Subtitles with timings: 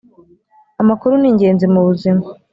[0.81, 2.23] amakuru ningenzi mubuzima.